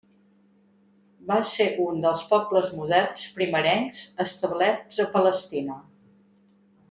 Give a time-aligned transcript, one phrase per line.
[1.31, 5.77] Va ser un dels pobles moderns primerencs establerts a Palestina.